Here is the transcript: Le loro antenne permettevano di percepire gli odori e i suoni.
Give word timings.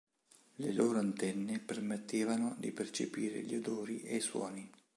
Le 0.55 0.73
loro 0.73 0.97
antenne 0.97 1.59
permettevano 1.59 2.55
di 2.57 2.71
percepire 2.71 3.43
gli 3.43 3.53
odori 3.53 4.01
e 4.01 4.15
i 4.15 4.19
suoni. 4.19 4.67